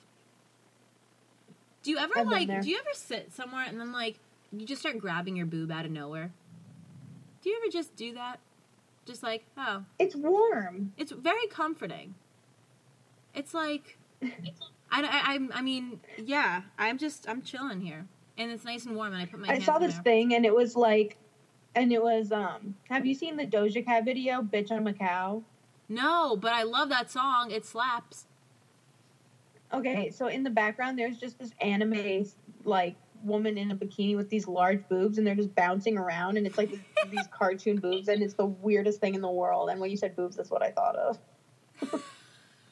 [1.82, 2.48] Do you ever I've like?
[2.62, 4.18] Do you ever sit somewhere and then like
[4.52, 6.30] you just start grabbing your boob out of nowhere?
[7.42, 8.38] Do you ever just do that?
[9.04, 10.92] Just like, oh, It's warm.
[10.96, 12.14] it's very comforting.
[13.34, 14.28] It's like, I,
[14.92, 18.06] I, I'm- I mean, yeah, I'm just, I'm chilling here,
[18.38, 19.48] and it's nice and warm, and I put my.
[19.48, 20.02] I saw this there.
[20.04, 21.16] thing and it was like,
[21.74, 22.76] and it was um.
[22.88, 25.42] Have you seen the Doja Cat video, "Bitch I'm a Cow"?
[25.88, 27.50] No, but I love that song.
[27.50, 28.26] It slaps.
[29.72, 32.26] Okay, so in the background, there's just this anime
[32.64, 36.46] like woman in a bikini with these large boobs, and they're just bouncing around, and
[36.46, 36.70] it's like
[37.10, 39.70] these cartoon boobs, and it's the weirdest thing in the world.
[39.70, 41.18] And when you said boobs, that's what I thought of.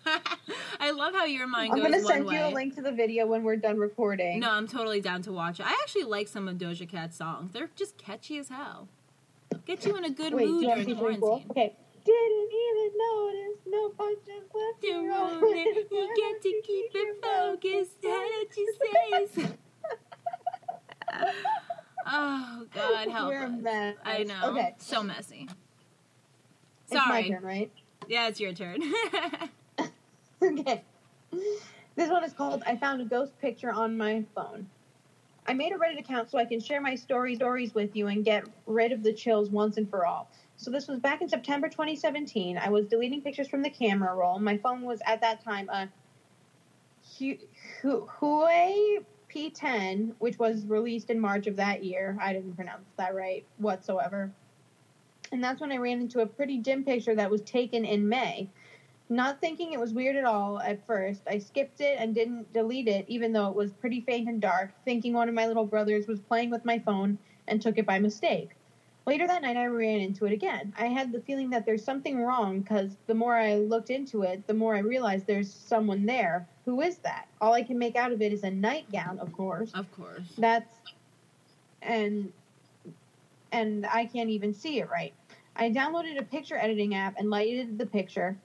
[0.81, 2.35] I love how your mind I'm goes I'm gonna send way.
[2.37, 4.41] you a link to the video when we're done recording.
[4.41, 5.67] No, I'm totally down to watch it.
[5.67, 7.53] I actually like some of Doja Cat's songs.
[7.53, 8.89] They're just catchy as hell.
[9.67, 11.29] Get you in a good Wait, mood you want to during see something cool?
[11.41, 11.51] quarantine.
[11.51, 11.77] Okay.
[12.03, 15.41] Didn't even notice, no punches left You your own.
[15.43, 18.03] want it, you get to keep it focused.
[18.03, 19.49] That's what you say.
[22.07, 23.61] oh God, help You're a us.
[23.63, 23.97] mess.
[24.05, 24.51] I know.
[24.53, 25.47] Okay, So messy.
[26.85, 27.29] it's my Sorry.
[27.29, 27.71] turn, right?
[28.09, 28.81] Yeah, it's your turn.
[30.45, 30.83] okay.
[31.97, 34.67] This one is called I Found a Ghost Picture on My Phone.
[35.47, 38.25] I made a Reddit account so I can share my story stories with you and
[38.25, 40.29] get rid of the chills once and for all.
[40.57, 42.59] So this was back in September 2017.
[42.59, 44.39] I was deleting pictures from the camera roll.
[44.39, 45.89] My phone was at that time a
[47.19, 47.39] Hu-
[47.83, 48.99] Hu- Huawei
[49.35, 52.17] P10, which was released in March of that year.
[52.21, 54.31] I didn't pronounce that right whatsoever.
[55.33, 58.49] And that's when I ran into a pretty dim picture that was taken in May.
[59.11, 62.87] Not thinking it was weird at all at first, I skipped it and didn't delete
[62.87, 66.07] it, even though it was pretty faint and dark, thinking one of my little brothers
[66.07, 67.19] was playing with my phone
[67.49, 68.51] and took it by mistake.
[69.07, 70.73] Later that night, I ran into it again.
[70.79, 74.47] I had the feeling that there's something wrong because the more I looked into it,
[74.47, 76.47] the more I realized there's someone there.
[76.65, 77.27] Who is that?
[77.41, 79.73] All I can make out of it is a nightgown, of course.
[79.75, 80.35] of course.
[80.39, 80.73] That's
[81.83, 82.33] and
[83.51, 85.13] and I can't even see it right.
[85.57, 88.37] I downloaded a picture editing app and lighted the picture.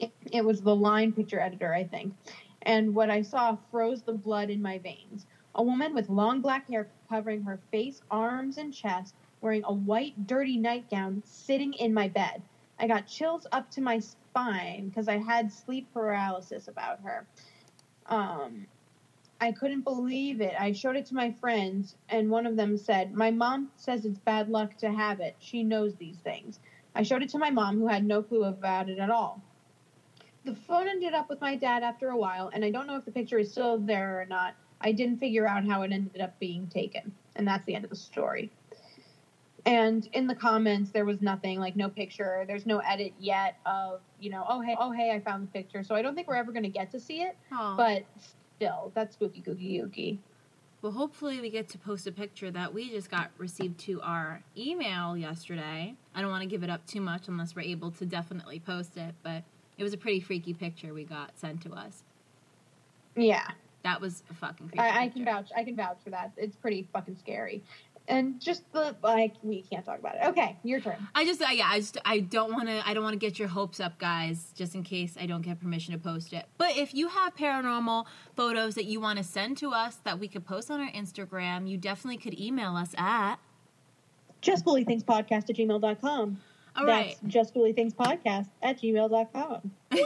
[0.00, 2.14] It, it was the line picture editor, I think.
[2.62, 5.26] And what I saw froze the blood in my veins.
[5.54, 10.26] A woman with long black hair covering her face, arms, and chest, wearing a white,
[10.26, 12.42] dirty nightgown, sitting in my bed.
[12.78, 17.26] I got chills up to my spine because I had sleep paralysis about her.
[18.06, 18.66] Um,
[19.40, 20.54] I couldn't believe it.
[20.58, 24.18] I showed it to my friends, and one of them said, My mom says it's
[24.20, 25.34] bad luck to have it.
[25.40, 26.60] She knows these things.
[26.94, 29.42] I showed it to my mom, who had no clue about it at all.
[30.44, 33.04] The phone ended up with my dad after a while, and I don't know if
[33.04, 34.54] the picture is still there or not.
[34.80, 37.12] I didn't figure out how it ended up being taken.
[37.36, 38.50] And that's the end of the story.
[39.64, 42.44] And in the comments, there was nothing like no picture.
[42.46, 45.84] There's no edit yet of you know, oh hey, oh hey, I found the picture.
[45.84, 47.36] So I don't think we're ever gonna get to see it.
[47.52, 47.74] Oh.
[47.76, 48.04] But
[48.56, 50.18] still, that's spooky, kooky, gooky.
[50.82, 54.42] Well, hopefully we get to post a picture that we just got received to our
[54.56, 55.94] email yesterday.
[56.12, 58.96] I don't want to give it up too much unless we're able to definitely post
[58.96, 59.44] it, but
[59.78, 62.02] it was a pretty freaky picture we got sent to us.
[63.16, 63.50] Yeah,
[63.84, 64.78] That was a fucking creepy.
[64.78, 65.50] I, I can vouch.
[65.56, 66.32] I can vouch for that.
[66.36, 67.62] It's pretty fucking scary.
[68.08, 70.22] And just the like, we can't talk about it.
[70.28, 71.06] Okay, your turn.
[71.14, 73.38] I just, I, yeah, I just, I don't want to, I don't want to get
[73.38, 76.46] your hopes up, guys, just in case I don't get permission to post it.
[76.58, 80.26] But if you have paranormal photos that you want to send to us that we
[80.26, 83.36] could post on our Instagram, you definitely could email us at.
[84.40, 86.40] Just Ghouly Things Podcast at gmail.com.
[86.76, 87.16] All right.
[87.22, 89.70] That's Just Ghouly Things Podcast at gmail.com.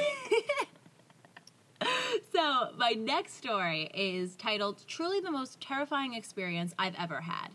[2.32, 7.48] so, my next story is titled Truly the Most Terrifying Experience I've Ever Had.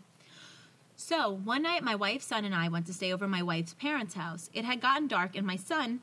[0.96, 4.14] So, one night, my wife's son and I went to stay over my wife's parents'
[4.14, 4.48] house.
[4.54, 6.00] It had gotten dark, and my son,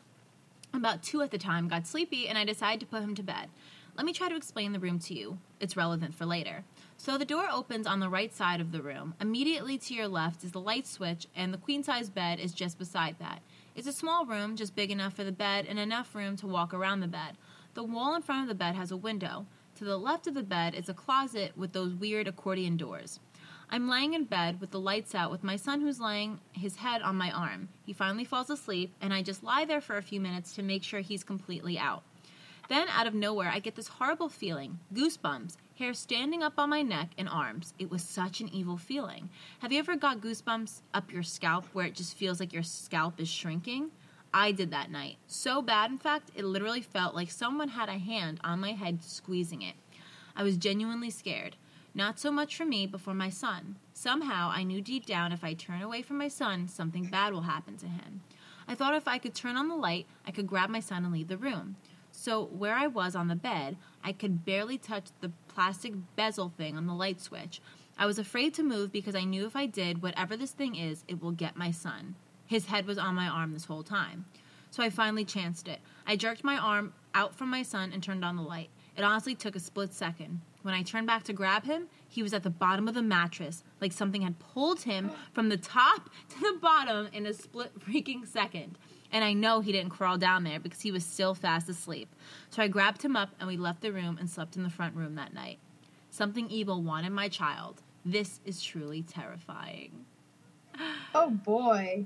[0.73, 3.49] about two at the time, got sleepy, and I decided to put him to bed.
[3.95, 5.39] Let me try to explain the room to you.
[5.59, 6.63] It's relevant for later.
[7.01, 9.15] So, the door opens on the right side of the room.
[9.21, 12.77] Immediately to your left is the light switch, and the queen size bed is just
[12.77, 13.41] beside that.
[13.73, 16.73] It's a small room, just big enough for the bed and enough room to walk
[16.73, 17.37] around the bed.
[17.73, 19.45] The wall in front of the bed has a window.
[19.75, 23.21] To the left of the bed is a closet with those weird accordion doors.
[23.69, 27.01] I'm laying in bed with the lights out with my son who's laying his head
[27.01, 27.69] on my arm.
[27.85, 30.83] He finally falls asleep, and I just lie there for a few minutes to make
[30.83, 32.03] sure he's completely out.
[32.67, 36.81] Then, out of nowhere, I get this horrible feeling goosebumps, hair standing up on my
[36.81, 37.73] neck and arms.
[37.79, 39.29] It was such an evil feeling.
[39.59, 43.17] Have you ever got goosebumps up your scalp where it just feels like your scalp
[43.17, 43.91] is shrinking?
[44.33, 45.15] I did that night.
[45.27, 49.01] So bad, in fact, it literally felt like someone had a hand on my head
[49.01, 49.75] squeezing it.
[50.35, 51.55] I was genuinely scared.
[51.95, 53.77] Not so much for me, but for my son.
[53.93, 57.43] Somehow, I knew deep down if I turn away from my son, something bad will
[57.43, 58.21] happen to him.
[58.67, 61.13] I thought if I could turn on the light, I could grab my son and
[61.13, 61.77] leave the room.
[62.11, 66.77] So, where I was on the bed, I could barely touch the plastic bezel thing
[66.77, 67.61] on the light switch.
[67.97, 71.03] I was afraid to move because I knew if I did, whatever this thing is,
[71.07, 72.15] it will get my son.
[72.45, 74.25] His head was on my arm this whole time.
[74.71, 75.79] So I finally chanced it.
[76.07, 78.69] I jerked my arm out from my son and turned on the light.
[78.95, 80.41] It honestly took a split second.
[80.61, 83.63] When I turned back to grab him, he was at the bottom of the mattress,
[83.79, 88.27] like something had pulled him from the top to the bottom in a split freaking
[88.27, 88.77] second.
[89.11, 92.07] And I know he didn't crawl down there because he was still fast asleep.
[92.51, 94.95] So I grabbed him up and we left the room and slept in the front
[94.95, 95.57] room that night.
[96.11, 97.81] Something evil wanted my child.
[98.05, 100.05] This is truly terrifying.
[101.15, 102.05] Oh boy.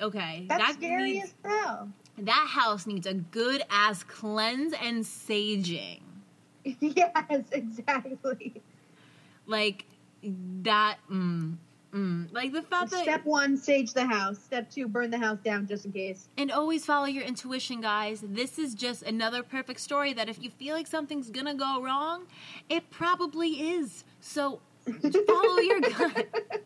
[0.00, 1.88] Okay, That's that scary needs- as hell.
[2.18, 6.00] that house needs a good ass cleanse and saging.
[6.80, 8.60] yes, exactly.
[9.46, 9.84] Like
[10.22, 10.96] that.
[11.10, 11.56] Mm,
[11.92, 12.32] mm.
[12.32, 14.38] Like the fact that Step one, sage the house.
[14.38, 16.28] Step two, burn the house down just in case.
[16.36, 18.22] and always follow your intuition, guys.
[18.22, 22.26] This is just another perfect story that if you feel like something's gonna go wrong,
[22.68, 24.04] it probably is.
[24.20, 24.60] So
[25.26, 26.26] follow your gut.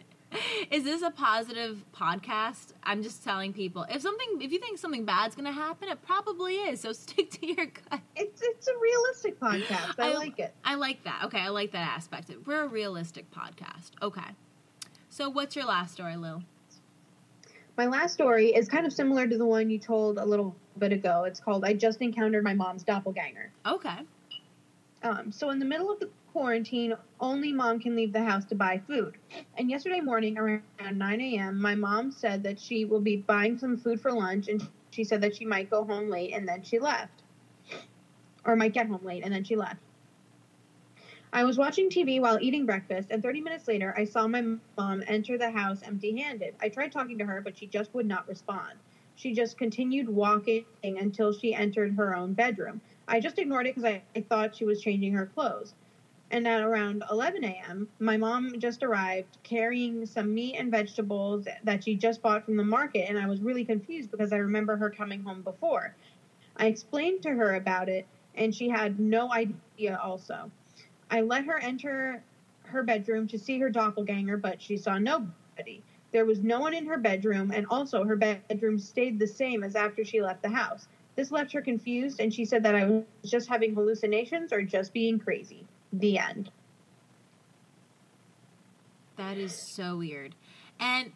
[0.70, 2.74] Is this a positive podcast?
[2.84, 6.54] I'm just telling people if something, if you think something bad's gonna happen, it probably
[6.54, 6.80] is.
[6.80, 8.00] So stick to your gut.
[8.14, 9.94] It's it's a realistic podcast.
[9.98, 10.54] I, I- like it.
[10.64, 11.22] I like that.
[11.24, 12.30] Okay, I like that aspect.
[12.46, 13.90] We're a realistic podcast.
[14.02, 14.20] Okay.
[15.12, 16.40] So what's your last story, Lou?
[17.76, 20.92] My last story is kind of similar to the one you told a little bit
[20.92, 21.24] ago.
[21.24, 23.98] It's called "I Just Encountered My Mom's Doppelganger." Okay.
[25.02, 28.54] Um, so in the middle of the quarantine, only mom can leave the house to
[28.54, 29.16] buy food.
[29.58, 33.78] And yesterday morning, around 9 a.m., my mom said that she will be buying some
[33.78, 36.78] food for lunch, and she said that she might go home late, and then she
[36.78, 37.22] left,
[38.44, 39.80] or might get home late, and then she left.
[41.32, 44.40] I was watching TV while eating breakfast, and 30 minutes later, I saw my
[44.76, 46.56] mom enter the house empty handed.
[46.60, 48.80] I tried talking to her, but she just would not respond.
[49.14, 52.80] She just continued walking until she entered her own bedroom.
[53.06, 55.74] I just ignored it because I, I thought she was changing her clothes.
[56.32, 61.84] And at around 11 a.m., my mom just arrived carrying some meat and vegetables that
[61.84, 64.90] she just bought from the market, and I was really confused because I remember her
[64.90, 65.94] coming home before.
[66.56, 68.04] I explained to her about it,
[68.34, 70.50] and she had no idea also.
[71.10, 72.22] I let her enter
[72.64, 75.82] her bedroom to see her doppelganger, but she saw nobody.
[76.12, 79.76] There was no one in her bedroom, and also her bedroom stayed the same as
[79.76, 80.88] after she left the house.
[81.16, 84.92] This left her confused, and she said that I was just having hallucinations or just
[84.92, 85.66] being crazy.
[85.92, 86.50] The end.
[89.16, 90.34] That is so weird.
[90.78, 91.12] And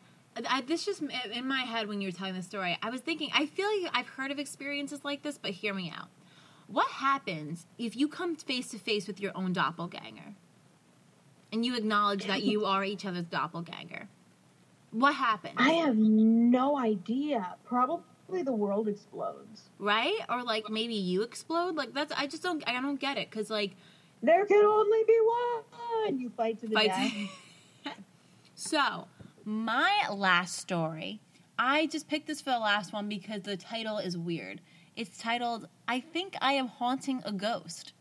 [0.49, 1.01] I, this just
[1.33, 3.91] in my head when you were telling the story, I was thinking, I feel like
[3.95, 6.09] I've heard of experiences like this, but hear me out.
[6.67, 10.35] What happens if you come face to face with your own doppelganger
[11.53, 14.09] and you acknowledge that you are each other's doppelganger?
[14.91, 15.55] What happens?
[15.59, 17.57] I have no idea.
[17.65, 19.69] Probably the world explodes.
[19.79, 20.19] right?
[20.29, 21.75] Or like maybe you explode.
[21.77, 23.73] Like that's I just don't I don't get it because like
[24.23, 25.19] There can only be
[26.07, 26.19] one.
[26.21, 26.87] You fight to the fight.
[27.85, 27.95] death.
[28.55, 29.09] so
[29.45, 31.21] my last story,
[31.59, 34.61] I just picked this for the last one because the title is weird.
[34.97, 37.93] It's titled "I think I am haunting a ghost."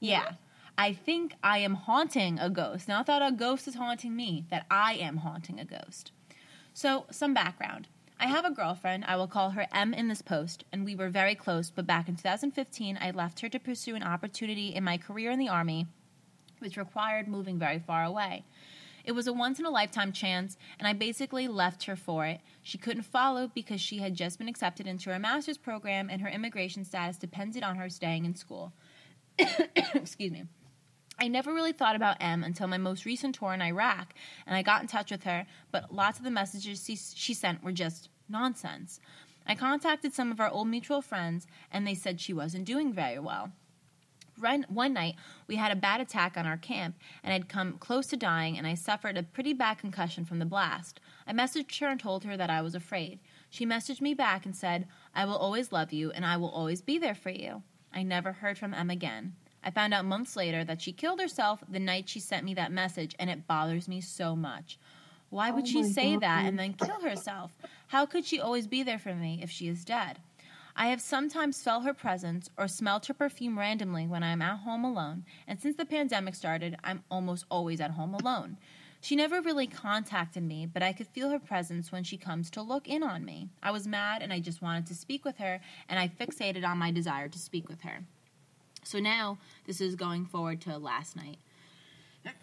[0.00, 0.32] Yeah.
[0.76, 2.86] I think I am haunting a ghost.
[2.86, 6.12] Not that a ghost is haunting me, that I am haunting a ghost.
[6.72, 7.88] So, some background.
[8.20, 11.08] I have a girlfriend, I will call her M in this post, and we were
[11.08, 14.98] very close, but back in 2015, I left her to pursue an opportunity in my
[14.98, 15.86] career in the Army,
[16.58, 18.44] which required moving very far away.
[19.04, 22.40] It was a once in a lifetime chance, and I basically left her for it.
[22.62, 26.28] She couldn't follow because she had just been accepted into her master's program, and her
[26.28, 28.72] immigration status depended on her staying in school.
[29.38, 30.44] Excuse me.
[31.20, 34.14] I never really thought about M until my most recent tour in Iraq,
[34.46, 37.64] and I got in touch with her, but lots of the messages she, she sent
[37.64, 39.00] were just nonsense.
[39.46, 43.18] I contacted some of our old mutual friends, and they said she wasn't doing very
[43.18, 43.50] well.
[44.40, 45.16] One night,
[45.46, 48.66] we had a bad attack on our camp, and I'd come close to dying, and
[48.66, 51.00] I suffered a pretty bad concussion from the blast.
[51.26, 53.18] I messaged her and told her that I was afraid.
[53.50, 56.80] She messaged me back and said, I will always love you, and I will always
[56.80, 57.62] be there for you.
[57.92, 59.34] I never heard from M again.
[59.64, 62.70] I found out months later that she killed herself the night she sent me that
[62.70, 64.78] message, and it bothers me so much.
[65.30, 66.22] Why would Oh she say God.
[66.22, 67.52] that and then kill herself?
[67.88, 70.20] How could she always be there for me if she is dead?
[70.80, 74.60] I have sometimes felt her presence or smelled her perfume randomly when I am at
[74.60, 78.58] home alone, and since the pandemic started, I'm almost always at home alone.
[79.00, 82.62] She never really contacted me, but I could feel her presence when she comes to
[82.62, 83.48] look in on me.
[83.60, 86.78] I was mad and I just wanted to speak with her, and I fixated on
[86.78, 88.04] my desire to speak with her.
[88.84, 91.38] So now, this is going forward to last night.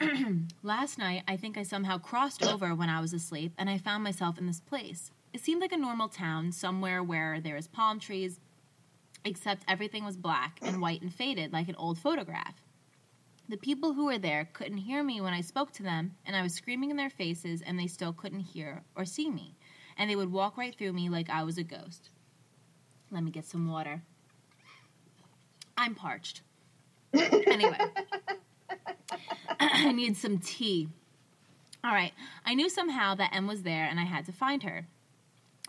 [0.61, 4.03] last night, I think I somehow crossed over when I was asleep, and I found
[4.03, 5.11] myself in this place.
[5.35, 8.39] It seemed like a normal town, somewhere where there is palm trees,
[9.25, 12.55] except everything was black and white and faded like an old photograph.
[13.49, 16.41] The people who were there couldn't hear me when I spoke to them, and I
[16.41, 19.57] was screaming in their faces, and they still couldn't hear or see me.
[19.97, 22.11] And they would walk right through me like I was a ghost.
[23.11, 24.03] Let me get some water.
[25.77, 26.43] I'm parched.
[27.13, 27.77] Anyway,
[29.59, 30.87] I need some tea.
[31.83, 32.13] All right,
[32.45, 34.87] I knew somehow that M was there, and I had to find her.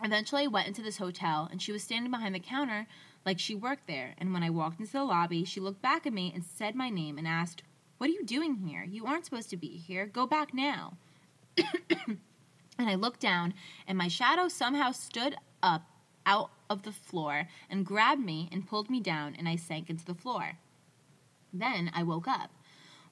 [0.03, 2.87] Eventually, I went into this hotel, and she was standing behind the counter
[3.25, 4.13] like she worked there.
[4.17, 6.89] And when I walked into the lobby, she looked back at me and said my
[6.89, 7.63] name and asked,
[7.97, 8.83] What are you doing here?
[8.83, 10.05] You aren't supposed to be here.
[10.05, 10.97] Go back now.
[11.57, 12.19] and
[12.77, 13.53] I looked down,
[13.87, 15.83] and my shadow somehow stood up
[16.25, 20.05] out of the floor and grabbed me and pulled me down, and I sank into
[20.05, 20.57] the floor.
[21.51, 22.51] Then I woke up.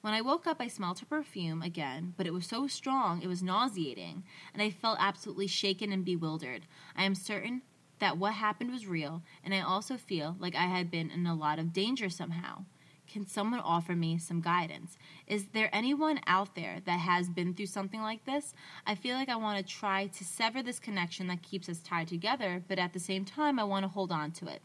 [0.06, 3.26] When I woke up, I smelled her perfume again, but it was so strong it
[3.26, 6.62] was nauseating, and I felt absolutely shaken and bewildered.
[6.96, 7.62] I am certain
[7.98, 11.34] that what happened was real, and I also feel like I had been in a
[11.34, 12.66] lot of danger somehow.
[13.08, 14.96] Can someone offer me some guidance?
[15.26, 18.54] Is there anyone out there that has been through something like this?
[18.86, 22.06] I feel like I want to try to sever this connection that keeps us tied
[22.06, 24.62] together, but at the same time, I want to hold on to it.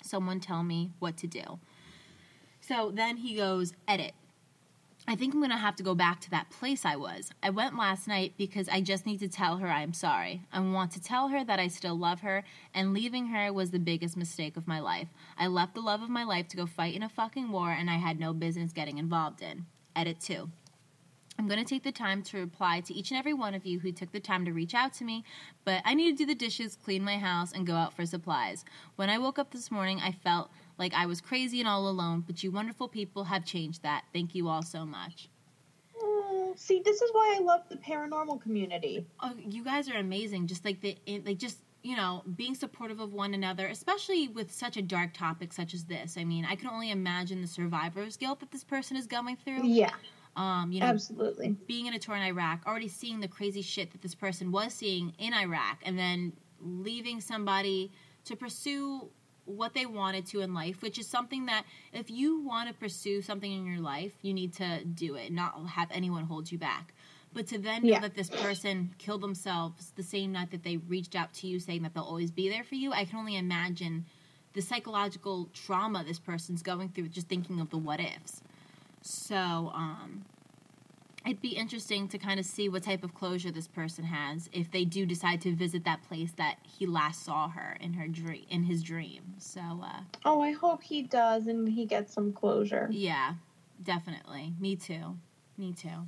[0.00, 1.58] Someone tell me what to do.
[2.60, 4.12] So then he goes, edit.
[5.08, 7.30] I think I'm going to have to go back to that place I was.
[7.42, 10.42] I went last night because I just need to tell her I am sorry.
[10.52, 12.44] I want to tell her that I still love her,
[12.74, 15.08] and leaving her was the biggest mistake of my life.
[15.38, 17.90] I left the love of my life to go fight in a fucking war, and
[17.90, 19.66] I had no business getting involved in.
[19.96, 20.48] Edit 2.
[21.38, 23.80] I'm going to take the time to reply to each and every one of you
[23.80, 25.24] who took the time to reach out to me,
[25.64, 28.64] but I need to do the dishes, clean my house, and go out for supplies.
[28.96, 30.50] When I woke up this morning, I felt
[30.80, 34.04] like I was crazy and all alone, but you wonderful people have changed that.
[34.12, 35.28] Thank you all so much.
[36.02, 39.06] Oh, see, this is why I love the paranormal community.
[39.20, 40.46] Oh, you guys are amazing.
[40.48, 44.76] Just like the, like just you know, being supportive of one another, especially with such
[44.76, 46.16] a dark topic such as this.
[46.18, 49.66] I mean, I can only imagine the survivor's guilt that this person is going through.
[49.66, 49.90] Yeah,
[50.36, 51.56] Um, you know, absolutely.
[51.66, 54.74] being in a tour in Iraq, already seeing the crazy shit that this person was
[54.74, 57.90] seeing in Iraq, and then leaving somebody
[58.26, 59.08] to pursue
[59.50, 63.22] what they wanted to in life, which is something that if you want to pursue
[63.22, 66.94] something in your life, you need to do it, not have anyone hold you back.
[67.32, 68.00] But to then know Yeah.
[68.00, 71.82] that this person killed themselves the same night that they reached out to you saying
[71.82, 74.06] that they'll always be there for you, I can only imagine
[74.52, 78.42] the psychological trauma this person's going through just thinking of the what ifs.
[79.02, 79.36] So,
[79.74, 80.24] um,
[81.24, 84.70] it'd be interesting to kind of see what type of closure this person has if
[84.70, 88.44] they do decide to visit that place that he last saw her in her dream
[88.48, 89.34] in his dream.
[89.38, 92.88] So, uh, Oh, I hope he does and he gets some closure.
[92.90, 93.34] yeah,
[93.82, 94.54] definitely.
[94.58, 95.16] Me too.
[95.58, 96.06] Me too.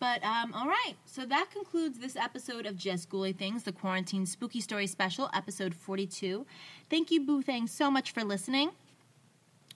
[0.00, 4.26] But um, all right, so that concludes this episode of Just Ghouly Things, the Quarantine
[4.26, 6.46] Spooky Story Special, episode 42.
[6.88, 8.70] Thank you, Boo Thang, so much for listening.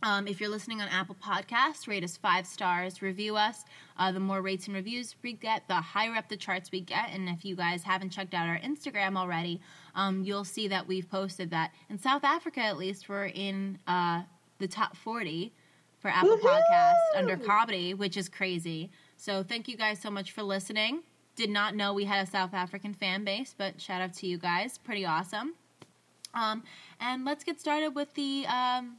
[0.05, 3.65] Um, if you're listening on Apple Podcasts, rate us five stars, review us.
[3.97, 7.11] Uh, the more rates and reviews we get, the higher up the charts we get.
[7.13, 9.61] And if you guys haven't checked out our Instagram already,
[9.95, 14.23] um, you'll see that we've posted that in South Africa, at least, we're in uh,
[14.59, 15.53] the top 40
[16.01, 16.61] for Apple Woohoo!
[16.61, 18.91] Podcasts under comedy, which is crazy.
[19.17, 21.03] So thank you guys so much for listening.
[21.37, 24.37] Did not know we had a South African fan base, but shout out to you
[24.37, 24.79] guys.
[24.79, 25.55] Pretty awesome.
[26.35, 26.65] Um,
[26.99, 28.97] and let's get started with the um,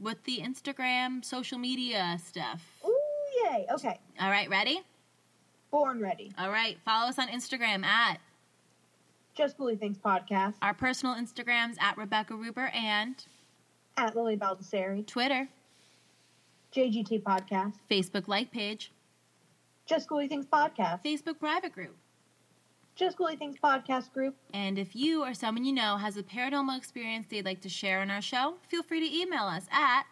[0.00, 2.62] with the Instagram social media stuff.
[2.86, 2.96] Ooh,
[3.44, 3.66] yay.
[3.72, 3.98] Okay.
[4.20, 4.80] All right, ready?
[5.70, 6.32] Born ready.
[6.38, 8.18] All right, follow us on Instagram at
[9.36, 13.14] Just Ghouly Things podcast our personal Instagrams at Rebecca Ruber and
[13.96, 15.06] at Lily Baldessari.
[15.06, 15.48] Twitter,
[16.74, 17.74] JGT podcast.
[17.88, 18.90] Facebook like page,
[19.86, 21.04] Just Ghouly Things podcast.
[21.04, 21.96] Facebook private group.
[22.96, 24.36] Just Ghouly Things podcast group.
[24.52, 28.00] And if you or someone you know has a paranormal experience they'd like to share
[28.00, 30.02] on our show, feel free to email us at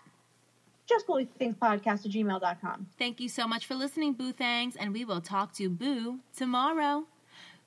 [0.89, 2.87] Just Ghouly Things podcast at gmail.com.
[2.99, 7.05] Thank you so much for listening, Boo Thangs, and we will talk to Boo tomorrow.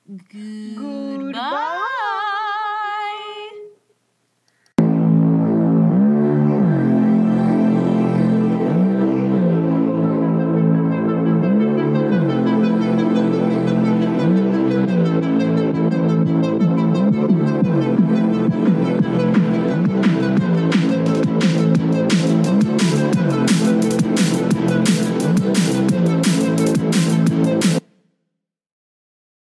[0.08, 1.22] Goodbye.
[1.32, 2.28] Goodbye.